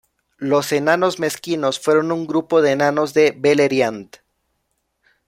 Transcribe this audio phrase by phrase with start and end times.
[0.39, 4.09] Los Enanos Mezquinos fueron un grupo de Enanos de Beleriand.